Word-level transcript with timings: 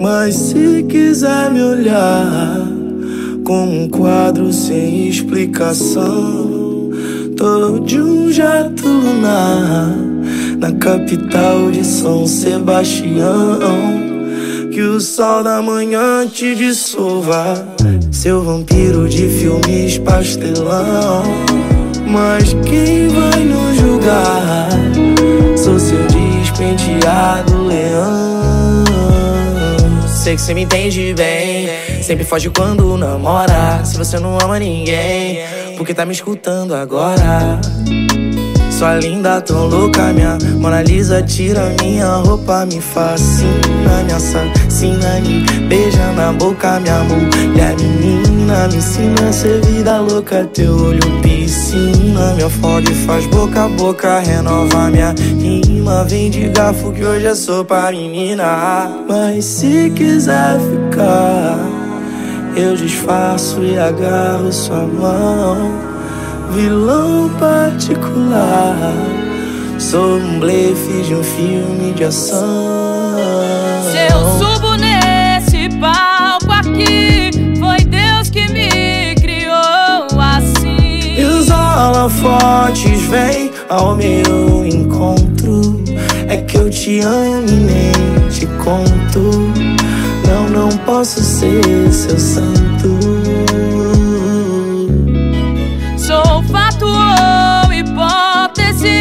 Mas 0.00 0.34
se 0.34 0.84
quiser 0.88 1.50
me 1.50 1.60
olhar 1.60 2.68
como 3.44 3.82
um 3.82 3.88
quadro 3.88 4.52
sem 4.52 5.08
explicação, 5.08 6.90
tô 7.36 7.80
de 7.80 8.00
um 8.00 8.30
jato 8.30 8.86
lunar 8.86 9.92
na 10.58 10.72
capital 10.72 11.70
de 11.70 11.84
São 11.84 12.26
Sebastião. 12.26 13.58
Que 14.70 14.82
o 14.82 15.00
sol 15.00 15.42
da 15.42 15.60
manhã 15.60 16.24
te 16.26 16.54
dissolva, 16.54 17.66
seu 18.12 18.42
vampiro 18.42 19.08
de 19.08 19.28
filmes 19.28 19.98
pastelão. 19.98 21.24
Mas 22.06 22.54
quem 22.64 23.08
vai 23.08 23.27
Sei 30.28 30.36
que 30.36 30.42
você 30.42 30.52
me 30.52 30.60
entende 30.64 31.14
bem. 31.14 31.70
Sempre 32.02 32.22
foge 32.22 32.50
quando 32.50 32.98
namora. 32.98 33.82
Se 33.82 33.96
você 33.96 34.18
não 34.18 34.36
ama 34.38 34.58
ninguém, 34.58 35.38
porque 35.78 35.94
tá 35.94 36.04
me 36.04 36.12
escutando 36.12 36.74
agora? 36.74 37.58
Sua 38.70 38.96
linda, 38.96 39.40
tão 39.40 39.66
louca, 39.68 40.12
minha 40.12 40.36
Mona 40.60 40.82
Lisa 40.82 41.22
tira 41.22 41.74
minha 41.80 42.16
roupa, 42.16 42.66
me 42.66 42.78
fascina, 42.78 44.02
me 44.04 44.12
assassina, 44.12 45.18
me 45.22 45.44
beija 45.66 46.12
na 46.12 46.30
boca, 46.30 46.78
minha 46.78 47.02
mulher 47.04 47.74
menina, 47.80 48.37
me 48.68 48.76
ensina 48.76 49.28
a 49.28 49.32
ser 49.32 49.64
vida 49.64 49.98
louca, 49.98 50.44
teu 50.52 50.74
olho 50.74 51.20
piscina, 51.22 52.34
me 52.36 52.44
afoga 52.44 52.90
e 52.90 52.94
faz 53.06 53.26
boca 53.26 53.64
a 53.64 53.68
boca, 53.68 54.18
renova 54.20 54.90
minha 54.90 55.14
rima, 55.38 56.04
vem 56.04 56.30
de 56.30 56.48
garfo 56.48 56.92
que 56.92 57.04
hoje 57.04 57.26
é 57.26 57.34
sopa 57.34 57.90
menina, 57.90 59.04
mas 59.08 59.44
se 59.44 59.90
quiser 59.90 60.58
ficar, 60.60 61.58
eu 62.56 62.76
disfarço 62.76 63.62
e 63.62 63.78
agarro 63.78 64.52
sua 64.52 64.86
mão 64.86 65.88
vilão 66.50 67.30
particular. 67.38 68.76
Sou 69.78 70.16
um 70.16 70.40
blefe 70.40 71.02
de 71.02 71.14
um 71.14 71.22
filme 71.22 71.92
de 71.94 72.04
ação. 72.04 73.47
Holofotes 81.98 83.02
vêm 83.08 83.50
ao 83.68 83.96
meu 83.96 84.64
encontro. 84.64 85.82
É 86.28 86.36
que 86.36 86.56
eu 86.56 86.70
te 86.70 87.00
amo 87.00 87.48
e 87.48 87.52
nem 87.52 88.28
te 88.30 88.46
conto. 88.62 89.52
Não, 90.26 90.48
não 90.48 90.68
posso 90.78 91.20
ser 91.20 91.92
seu 91.92 92.18
santo. 92.18 92.98
Sou 95.96 96.42
fato 96.44 96.86
ou 96.86 97.72
hipótese, 97.72 99.00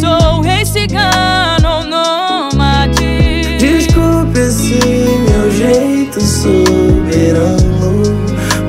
sou 0.00 0.40
rei 0.40 0.64
cigano 0.64 1.68
ou 1.68 1.84
nômade. 1.84 3.58
Desculpe 3.58 4.38
esse 4.38 4.78
meu 5.28 5.50
jeito 5.50 6.20
soberano, 6.20 8.02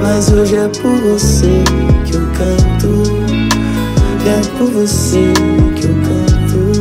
mas 0.02 0.30
hoje 0.32 0.58
é 0.58 0.68
por 0.68 0.98
você 1.02 1.95
você 4.88 5.34
que 5.76 5.86
eu 5.88 5.96
canto. 6.04 6.76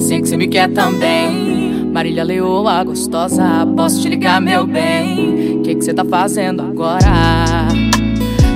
Sei 0.00 0.20
que 0.20 0.28
você 0.28 0.36
me 0.36 0.48
quer 0.48 0.68
também. 0.70 1.84
Marília 1.92 2.24
Leoa, 2.24 2.82
gostosa, 2.82 3.64
posso 3.76 4.02
te 4.02 4.08
ligar, 4.08 4.40
meu 4.40 4.66
bem? 4.66 5.62
Que 5.62 5.76
que 5.76 5.84
você 5.84 5.94
tá 5.94 6.04
fazendo 6.04 6.62
agora? 6.62 7.68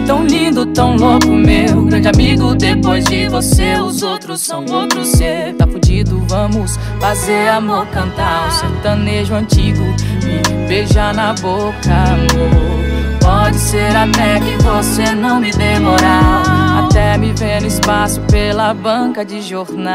Tão 0.06 0.26
lindo, 0.26 0.66
tão 0.66 0.96
louco, 0.96 1.28
meu 1.28 1.84
grande 1.84 2.08
amigo. 2.08 2.56
Depois 2.56 3.04
de 3.04 3.28
você, 3.28 3.78
os 3.78 4.02
outros 4.02 4.40
são 4.40 4.64
outros. 4.66 5.08
Cê 5.08 5.54
tá 5.56 5.66
fudido, 5.66 6.20
vamos 6.28 6.76
fazer 7.00 7.48
amor, 7.48 7.86
cantar 7.86 8.48
um 8.48 8.50
sertanejo 8.50 9.34
antigo. 9.34 9.84
Me 10.24 10.66
beijar 10.68 11.14
na 11.14 11.32
boca, 11.34 11.92
amor. 11.92 12.93
Pode 13.24 13.58
ser 13.58 13.96
até 13.96 14.38
que 14.38 14.62
você 14.62 15.14
não 15.14 15.40
me 15.40 15.50
dê 15.50 15.78
moral. 15.78 16.42
Até 16.84 17.16
me 17.16 17.32
ver 17.32 17.62
no 17.62 17.66
espaço 17.66 18.20
pela 18.30 18.74
banca 18.74 19.24
de 19.24 19.40
jornal. 19.40 19.94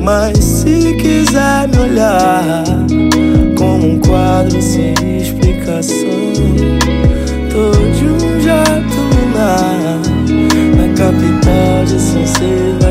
Mas 0.00 0.38
se 0.38 0.96
quiser 0.96 1.68
me 1.68 1.78
olhar 1.78 2.64
como 3.58 3.94
um 3.94 3.98
quadro 3.98 4.62
sem 4.62 4.94
explicação 5.18 6.21
See. 12.24 12.81